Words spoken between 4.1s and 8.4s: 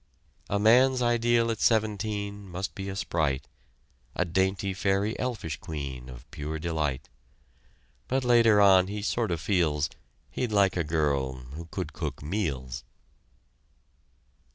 A dainty, fairy, elfish queen Of pure delight; But